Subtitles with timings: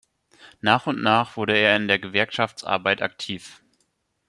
[0.61, 3.61] Nach und nach wurde er in der Gewerkschaftsarbeit aktiv.